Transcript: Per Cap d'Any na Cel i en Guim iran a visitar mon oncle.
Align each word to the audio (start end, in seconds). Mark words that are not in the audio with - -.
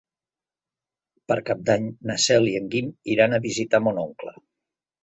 Per 1.31 1.37
Cap 1.51 1.61
d'Any 1.69 1.85
na 2.11 2.17
Cel 2.27 2.51
i 2.53 2.57
en 2.63 2.73
Guim 2.73 2.91
iran 3.19 3.37
a 3.37 3.43
visitar 3.49 3.87
mon 3.89 4.07
oncle. 4.09 4.37